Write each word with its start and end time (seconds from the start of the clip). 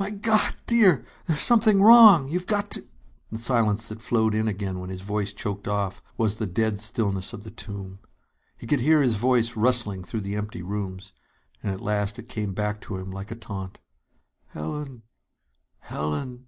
My 0.00 0.10
God, 0.10 0.56
dear, 0.66 1.06
there's 1.26 1.40
something 1.42 1.80
wrong! 1.80 2.28
You've 2.28 2.48
got 2.48 2.72
to" 2.72 2.88
The 3.30 3.38
silence 3.38 3.88
that 3.88 4.02
flowed 4.02 4.34
in 4.34 4.48
again 4.48 4.80
when 4.80 4.90
his 4.90 5.02
voice 5.02 5.32
choked 5.32 5.68
off 5.68 6.02
was 6.18 6.34
the 6.38 6.46
dead 6.46 6.80
stillness 6.80 7.32
of 7.32 7.44
the 7.44 7.52
tomb. 7.52 8.00
He 8.58 8.66
could 8.66 8.80
hear 8.80 9.00
his 9.00 9.14
voice 9.14 9.54
rustling 9.54 10.02
through 10.02 10.22
the 10.22 10.34
empty 10.34 10.60
rooms, 10.64 11.12
and 11.62 11.72
at 11.72 11.80
last 11.80 12.18
it 12.18 12.28
came 12.28 12.52
back 12.52 12.80
to 12.80 12.96
him 12.96 13.12
like 13.12 13.30
a 13.30 13.36
taunt: 13.36 13.78
"_Helen! 14.56 15.02
Helen! 15.78 16.46